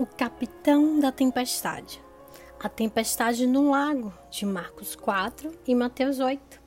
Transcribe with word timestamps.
O 0.00 0.06
capitão 0.06 0.98
da 0.98 1.12
tempestade. 1.12 2.02
A 2.58 2.70
tempestade 2.70 3.46
no 3.46 3.70
lago, 3.70 4.10
de 4.30 4.46
Marcos 4.46 4.96
4 4.96 5.52
e 5.66 5.74
Mateus 5.74 6.20
8. 6.20 6.58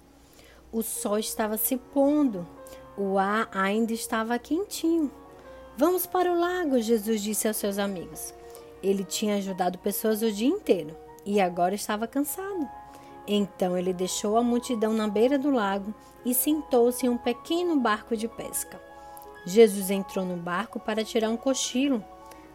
O 0.71 0.83
sol 0.83 1.17
estava 1.17 1.57
se 1.57 1.75
pondo, 1.75 2.47
o 2.95 3.17
ar 3.17 3.49
ainda 3.51 3.91
estava 3.91 4.37
quentinho. 4.37 5.11
Vamos 5.75 6.05
para 6.05 6.31
o 6.31 6.39
lago, 6.39 6.79
Jesus 6.79 7.23
disse 7.23 7.47
aos 7.47 7.57
seus 7.57 7.79
amigos. 7.79 8.35
Ele 8.83 9.03
tinha 9.03 9.37
ajudado 9.37 9.79
pessoas 9.79 10.21
o 10.21 10.31
dia 10.31 10.49
inteiro 10.49 10.95
e 11.25 11.41
agora 11.41 11.73
estava 11.73 12.05
cansado. 12.05 12.69
Então 13.25 13.75
ele 13.75 13.93
deixou 13.93 14.37
a 14.37 14.43
multidão 14.43 14.93
na 14.93 15.07
beira 15.07 15.39
do 15.39 15.49
lago 15.49 15.91
e 16.23 16.35
sentou-se 16.35 17.07
em 17.07 17.09
um 17.09 17.17
pequeno 17.17 17.79
barco 17.79 18.15
de 18.15 18.27
pesca. 18.27 18.79
Jesus 19.43 19.89
entrou 19.89 20.23
no 20.23 20.37
barco 20.37 20.79
para 20.79 21.03
tirar 21.03 21.31
um 21.31 21.35
cochilo 21.35 22.05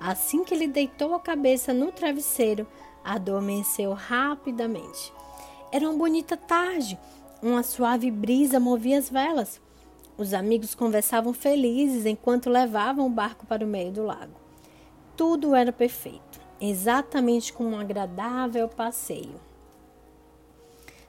Assim 0.00 0.44
que 0.44 0.54
ele 0.54 0.68
deitou 0.68 1.14
a 1.14 1.20
cabeça 1.20 1.74
no 1.74 1.90
travesseiro, 1.90 2.66
adormeceu 3.02 3.92
rapidamente. 3.92 5.12
Era 5.72 5.88
uma 5.88 5.98
bonita 5.98 6.36
tarde, 6.36 6.98
uma 7.42 7.62
suave 7.62 8.10
brisa 8.10 8.60
movia 8.60 8.98
as 8.98 9.10
velas. 9.10 9.60
Os 10.16 10.32
amigos 10.32 10.74
conversavam 10.74 11.32
felizes 11.32 12.06
enquanto 12.06 12.50
levavam 12.50 13.06
o 13.06 13.10
barco 13.10 13.44
para 13.44 13.64
o 13.64 13.68
meio 13.68 13.90
do 13.90 14.04
lago. 14.04 14.34
Tudo 15.16 15.54
era 15.54 15.72
perfeito, 15.72 16.40
exatamente 16.60 17.52
como 17.52 17.70
um 17.70 17.80
agradável 17.80 18.68
passeio. 18.68 19.40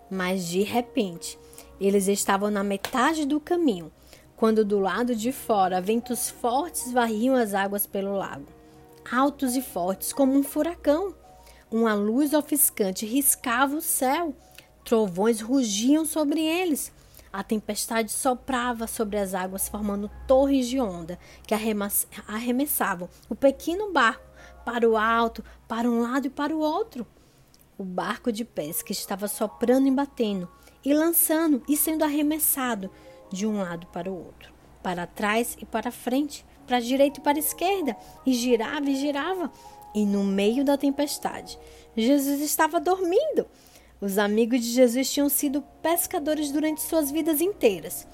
Mas 0.09 0.47
de 0.47 0.63
repente, 0.63 1.37
eles 1.79 2.07
estavam 2.07 2.49
na 2.49 2.63
metade 2.63 3.25
do 3.25 3.39
caminho, 3.39 3.91
quando 4.35 4.65
do 4.65 4.79
lado 4.79 5.15
de 5.15 5.31
fora 5.31 5.79
ventos 5.79 6.29
fortes 6.29 6.91
varriam 6.91 7.35
as 7.35 7.53
águas 7.53 7.85
pelo 7.85 8.15
lago 8.15 8.58
altos 9.09 9.55
e 9.55 9.61
fortes 9.61 10.13
como 10.13 10.33
um 10.33 10.43
furacão. 10.43 11.15
Uma 11.71 11.93
luz 11.93 12.33
ofiscante 12.33 13.05
riscava 13.05 13.75
o 13.75 13.81
céu, 13.81 14.35
trovões 14.83 15.41
rugiam 15.41 16.05
sobre 16.05 16.41
eles. 16.41 16.91
A 17.31 17.43
tempestade 17.43 18.11
soprava 18.11 18.87
sobre 18.87 19.17
as 19.17 19.35
águas, 19.35 19.69
formando 19.69 20.09
torres 20.27 20.67
de 20.67 20.79
onda 20.79 21.19
que 21.45 21.53
arremessavam 22.27 23.07
o 23.29 23.35
pequeno 23.35 23.91
barco 23.91 24.27
para 24.65 24.89
o 24.89 24.97
alto, 24.97 25.43
para 25.67 25.87
um 25.87 26.01
lado 26.01 26.25
e 26.25 26.29
para 26.29 26.55
o 26.55 26.59
outro. 26.59 27.05
O 27.77 27.83
barco 27.83 28.31
de 28.31 28.43
pesca 28.43 28.91
estava 28.91 29.27
soprando 29.27 29.87
e 29.87 29.91
batendo, 29.91 30.49
e 30.83 30.93
lançando 30.93 31.61
e 31.67 31.77
sendo 31.77 32.03
arremessado 32.03 32.89
de 33.31 33.45
um 33.45 33.59
lado 33.59 33.85
para 33.87 34.09
o 34.09 34.17
outro, 34.25 34.51
para 34.81 35.07
trás 35.07 35.57
e 35.59 35.65
para 35.65 35.91
frente, 35.91 36.45
para 36.65 36.77
a 36.77 36.81
direita 36.81 37.19
e 37.19 37.23
para 37.23 37.37
a 37.37 37.39
esquerda, 37.39 37.95
e 38.25 38.33
girava 38.33 38.89
e 38.89 38.95
girava. 38.95 39.51
E 39.93 40.05
no 40.05 40.23
meio 40.23 40.63
da 40.63 40.77
tempestade, 40.77 41.57
Jesus 41.95 42.41
estava 42.41 42.79
dormindo. 42.79 43.45
Os 43.99 44.17
amigos 44.17 44.61
de 44.61 44.71
Jesus 44.71 45.11
tinham 45.11 45.27
sido 45.27 45.63
pescadores 45.81 46.51
durante 46.51 46.81
suas 46.81 47.11
vidas 47.11 47.41
inteiras. 47.41 48.07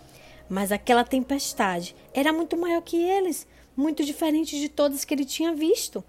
Mas 0.50 0.72
aquela 0.72 1.04
tempestade 1.04 1.96
era 2.14 2.32
muito 2.32 2.58
maior 2.58 2.82
que 2.82 2.98
eles, 2.98 3.48
muito 3.76 4.04
diferente 4.04 4.60
de 4.60 4.70
todas 4.70 5.04
que 5.04 5.14
ele 5.14 5.26
tinha 5.26 5.54
visto. 5.54 6.04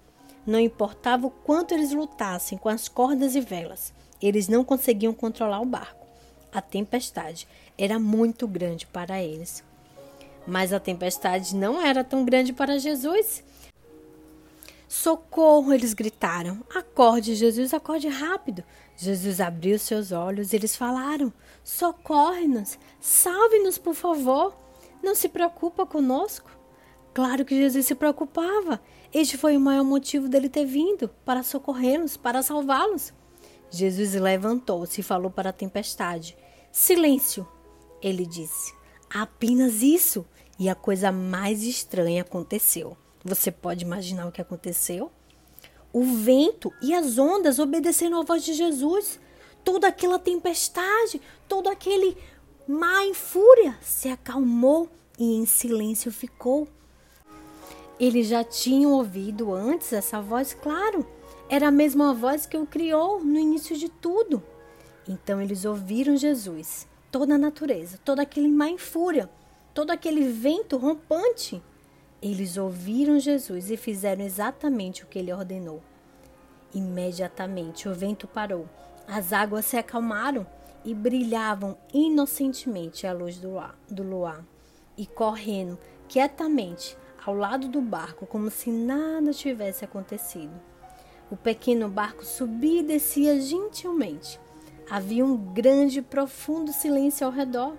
Não 0.45 0.59
importava 0.59 1.27
o 1.27 1.31
quanto 1.31 1.73
eles 1.73 1.91
lutassem 1.91 2.57
com 2.57 2.69
as 2.69 2.87
cordas 2.87 3.35
e 3.35 3.41
velas, 3.41 3.93
eles 4.21 4.47
não 4.47 4.63
conseguiam 4.63 5.13
controlar 5.13 5.59
o 5.59 5.65
barco. 5.65 6.07
A 6.51 6.61
tempestade 6.61 7.47
era 7.77 7.99
muito 7.99 8.47
grande 8.47 8.87
para 8.87 9.21
eles. 9.21 9.63
Mas 10.47 10.71
a 10.71 10.79
tempestade 10.79 11.53
não 11.53 11.81
era 11.81 12.05
tão 12.05 12.23
grande 12.23 12.53
para 12.53 12.79
Jesus. 12.79 13.43
Socorro! 14.87 15.73
Eles 15.73 15.93
gritaram. 15.93 16.63
Acorde, 16.73 17.35
Jesus, 17.35 17.73
acorde 17.73 18.07
rápido. 18.07 18.63
Jesus 18.95 19.41
abriu 19.41 19.77
seus 19.77 20.13
olhos 20.13 20.53
e 20.53 20.55
eles 20.55 20.75
falaram: 20.75 21.33
Socorre-nos, 21.63 22.79
salve-nos, 22.99 23.77
por 23.77 23.93
favor. 23.93 24.55
Não 25.03 25.13
se 25.13 25.27
preocupa 25.27 25.85
conosco. 25.85 26.49
Claro 27.13 27.43
que 27.43 27.55
Jesus 27.55 27.85
se 27.85 27.95
preocupava. 27.95 28.81
Este 29.13 29.37
foi 29.37 29.57
o 29.57 29.59
maior 29.59 29.83
motivo 29.83 30.29
dele 30.29 30.49
ter 30.49 30.65
vindo 30.65 31.09
para 31.25 31.43
socorrê-los, 31.43 32.15
para 32.15 32.41
salvá-los. 32.41 33.13
Jesus 33.69 34.13
levantou-se 34.13 35.01
e 35.01 35.03
falou 35.03 35.29
para 35.29 35.49
a 35.49 35.53
tempestade: 35.53 36.37
Silêncio! 36.71 37.45
Ele 38.01 38.25
disse: 38.25 38.73
Apenas 39.09 39.81
isso. 39.81 40.25
E 40.59 40.69
a 40.69 40.75
coisa 40.75 41.11
mais 41.11 41.61
estranha 41.63 42.23
aconteceu. 42.23 42.97
Você 43.23 43.51
pode 43.51 43.85
imaginar 43.85 44.27
o 44.27 44.31
que 44.31 44.41
aconteceu? 44.41 45.11
O 45.93 46.03
vento 46.03 46.73
e 46.81 46.93
as 46.93 47.19
ondas 47.19 47.59
obedeceram 47.59 48.19
à 48.19 48.23
voz 48.23 48.43
de 48.43 48.53
Jesus. 48.53 49.19
Toda 49.63 49.87
aquela 49.87 50.17
tempestade, 50.17 51.21
todo 51.47 51.67
aquele 51.67 52.17
mar 52.67 53.05
em 53.05 53.13
fúria 53.13 53.77
se 53.81 54.09
acalmou 54.09 54.89
e 55.19 55.35
em 55.35 55.45
silêncio 55.45 56.11
ficou. 56.11 56.67
Eles 57.99 58.27
já 58.27 58.43
tinham 58.43 58.93
ouvido 58.93 59.53
antes 59.53 59.93
essa 59.93 60.21
voz, 60.21 60.53
claro. 60.53 61.05
Era 61.49 61.67
a 61.67 61.71
mesma 61.71 62.13
voz 62.13 62.45
que 62.45 62.57
o 62.57 62.65
criou 62.65 63.23
no 63.23 63.39
início 63.39 63.77
de 63.77 63.89
tudo. 63.89 64.41
Então 65.07 65.41
eles 65.41 65.65
ouviram 65.65 66.17
Jesus, 66.17 66.87
toda 67.11 67.35
a 67.35 67.37
natureza, 67.37 67.99
todo 68.03 68.19
aquele 68.19 68.47
mar 68.47 68.69
em 68.69 68.77
fúria 68.77 69.29
todo 69.77 69.91
aquele 69.91 70.27
vento 70.27 70.75
rompante. 70.75 71.61
Eles 72.19 72.57
ouviram 72.57 73.19
Jesus 73.19 73.69
e 73.69 73.77
fizeram 73.77 74.25
exatamente 74.25 75.03
o 75.03 75.05
que 75.05 75.19
ele 75.19 75.31
ordenou. 75.31 75.83
Imediatamente 76.73 77.87
o 77.87 77.93
vento 77.93 78.27
parou, 78.27 78.67
as 79.07 79.31
águas 79.31 79.65
se 79.65 79.77
acalmaram 79.77 80.47
e 80.83 80.95
brilhavam 80.95 81.77
inocentemente 81.93 83.05
à 83.05 83.13
luz 83.13 83.37
do 83.37 83.51
do 83.87 84.01
luar. 84.01 84.43
E 84.97 85.05
correndo 85.05 85.77
quietamente 86.09 86.97
ao 87.23 87.35
lado 87.35 87.67
do 87.67 87.79
barco, 87.79 88.25
como 88.25 88.49
se 88.49 88.71
nada 88.71 89.31
tivesse 89.31 89.85
acontecido. 89.85 90.59
O 91.29 91.37
pequeno 91.37 91.87
barco 91.87 92.25
subia 92.25 92.79
e 92.79 92.83
descia 92.83 93.39
gentilmente. 93.39 94.39
Havia 94.89 95.23
um 95.23 95.37
grande 95.37 95.99
e 95.99 96.01
profundo 96.01 96.73
silêncio 96.73 97.27
ao 97.27 97.31
redor. 97.31 97.77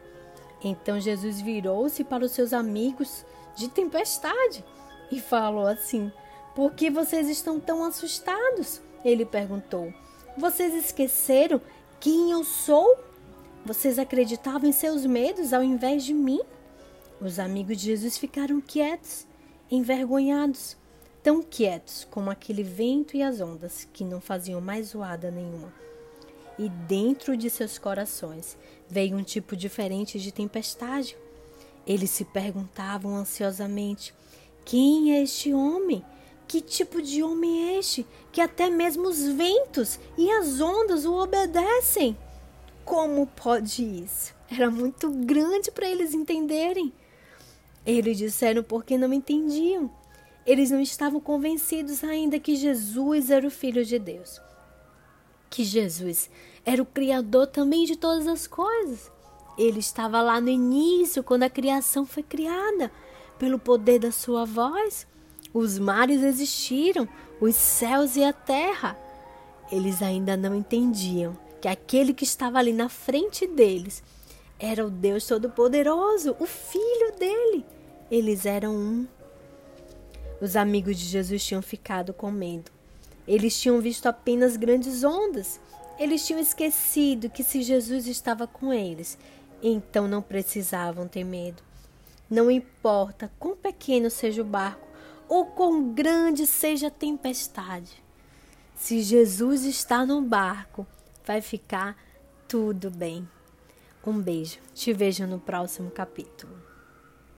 Então 0.62 0.98
Jesus 0.98 1.40
virou-se 1.40 2.02
para 2.02 2.24
os 2.24 2.32
seus 2.32 2.52
amigos 2.52 3.24
de 3.54 3.68
tempestade 3.68 4.64
e 5.10 5.20
falou 5.20 5.66
assim: 5.66 6.12
Por 6.54 6.72
que 6.72 6.90
vocês 6.90 7.28
estão 7.28 7.60
tão 7.60 7.84
assustados? 7.84 8.80
Ele 9.04 9.24
perguntou: 9.24 9.92
Vocês 10.36 10.74
esqueceram 10.74 11.60
quem 12.00 12.30
eu 12.30 12.44
sou? 12.44 12.98
Vocês 13.64 13.98
acreditavam 13.98 14.68
em 14.68 14.72
seus 14.72 15.04
medos 15.04 15.52
ao 15.52 15.62
invés 15.62 16.04
de 16.04 16.14
mim? 16.14 16.40
Os 17.20 17.38
amigos 17.38 17.76
de 17.78 17.86
Jesus 17.86 18.16
ficaram 18.16 18.60
quietos, 18.60 19.26
envergonhados, 19.70 20.76
tão 21.22 21.42
quietos 21.42 22.06
como 22.10 22.30
aquele 22.30 22.62
vento 22.62 23.16
e 23.16 23.22
as 23.22 23.40
ondas 23.40 23.88
que 23.92 24.04
não 24.04 24.20
faziam 24.20 24.60
mais 24.60 24.88
zoada 24.88 25.30
nenhuma 25.30 25.87
e 26.58 26.68
dentro 26.68 27.36
de 27.36 27.48
seus 27.48 27.78
corações 27.78 28.56
veio 28.88 29.16
um 29.16 29.22
tipo 29.22 29.56
diferente 29.56 30.18
de 30.18 30.32
tempestade. 30.32 31.16
Eles 31.86 32.10
se 32.10 32.24
perguntavam 32.24 33.14
ansiosamente: 33.14 34.12
quem 34.64 35.14
é 35.14 35.22
este 35.22 35.54
homem? 35.54 36.04
Que 36.46 36.60
tipo 36.60 37.02
de 37.02 37.22
homem 37.22 37.68
é 37.68 37.78
este 37.78 38.06
que 38.32 38.40
até 38.40 38.70
mesmo 38.70 39.06
os 39.06 39.22
ventos 39.28 40.00
e 40.16 40.30
as 40.30 40.60
ondas 40.60 41.04
o 41.04 41.14
obedecem? 41.14 42.16
Como 42.84 43.26
pode 43.26 43.84
isso? 43.84 44.34
Era 44.50 44.70
muito 44.70 45.10
grande 45.10 45.70
para 45.70 45.88
eles 45.88 46.14
entenderem. 46.14 46.92
Eles 47.84 48.16
disseram 48.16 48.62
porque 48.62 48.96
não 48.96 49.12
entendiam. 49.12 49.90
Eles 50.46 50.70
não 50.70 50.80
estavam 50.80 51.20
convencidos 51.20 52.02
ainda 52.02 52.40
que 52.40 52.56
Jesus 52.56 53.30
era 53.30 53.46
o 53.46 53.50
Filho 53.50 53.84
de 53.84 53.98
Deus 53.98 54.40
que 55.50 55.64
Jesus 55.64 56.30
era 56.64 56.82
o 56.82 56.86
Criador 56.86 57.46
também 57.46 57.84
de 57.84 57.96
todas 57.96 58.26
as 58.26 58.46
coisas. 58.46 59.10
Ele 59.56 59.80
estava 59.80 60.20
lá 60.20 60.40
no 60.40 60.48
início, 60.48 61.24
quando 61.24 61.42
a 61.42 61.50
criação 61.50 62.06
foi 62.06 62.22
criada, 62.22 62.92
pelo 63.38 63.58
poder 63.58 63.98
da 63.98 64.12
sua 64.12 64.44
voz. 64.44 65.06
Os 65.52 65.78
mares 65.78 66.22
existiram, 66.22 67.08
os 67.40 67.56
céus 67.56 68.16
e 68.16 68.22
a 68.22 68.32
terra. 68.32 68.96
Eles 69.72 70.02
ainda 70.02 70.36
não 70.36 70.54
entendiam 70.54 71.36
que 71.60 71.68
aquele 71.68 72.14
que 72.14 72.24
estava 72.24 72.58
ali 72.58 72.72
na 72.72 72.88
frente 72.88 73.46
deles 73.46 74.02
era 74.58 74.86
o 74.86 74.90
Deus 74.90 75.26
Todo-Poderoso, 75.26 76.36
o 76.38 76.46
Filho 76.46 77.12
dele. 77.18 77.64
Eles 78.10 78.46
eram 78.46 78.74
um. 78.74 79.06
Os 80.40 80.56
amigos 80.56 80.96
de 80.96 81.04
Jesus 81.04 81.44
tinham 81.44 81.62
ficado 81.62 82.12
com 82.12 82.30
medo. 82.30 82.77
Eles 83.28 83.60
tinham 83.60 83.78
visto 83.78 84.06
apenas 84.06 84.56
grandes 84.56 85.04
ondas. 85.04 85.60
Eles 85.98 86.26
tinham 86.26 86.40
esquecido 86.40 87.28
que 87.28 87.44
se 87.44 87.62
Jesus 87.62 88.06
estava 88.06 88.46
com 88.46 88.72
eles, 88.72 89.18
então 89.62 90.08
não 90.08 90.22
precisavam 90.22 91.06
ter 91.06 91.24
medo. 91.24 91.62
Não 92.30 92.50
importa 92.50 93.30
quão 93.38 93.54
pequeno 93.54 94.08
seja 94.08 94.40
o 94.40 94.44
barco 94.46 94.88
ou 95.28 95.44
quão 95.44 95.92
grande 95.92 96.46
seja 96.46 96.86
a 96.86 96.90
tempestade. 96.90 98.02
Se 98.74 99.02
Jesus 99.02 99.64
está 99.64 100.06
no 100.06 100.22
barco, 100.22 100.86
vai 101.24 101.42
ficar 101.42 101.96
tudo 102.46 102.90
bem. 102.90 103.28
Um 104.06 104.18
beijo. 104.22 104.58
Te 104.72 104.90
vejo 104.94 105.26
no 105.26 105.38
próximo 105.38 105.90
capítulo. 105.90 106.67